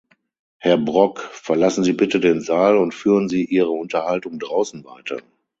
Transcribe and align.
Herr 0.57 0.79
Brok, 0.79 1.19
verlassen 1.31 1.83
Sie 1.83 1.93
bitte 1.93 2.19
den 2.19 2.41
Saal 2.41 2.75
und 2.75 2.95
führen 2.95 3.29
Sie 3.29 3.45
Ihre 3.45 3.69
Unterhaltung 3.69 4.39
draußen 4.39 4.83
weiter. 4.83 5.19